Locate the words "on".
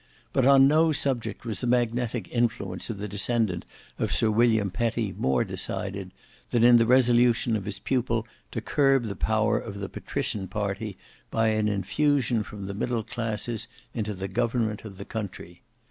0.47-0.67